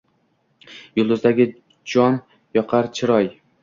Yulduzdagi 1.01 1.49
jon 1.95 2.21
yoqar 2.61 2.95
chiroy. 2.99 3.35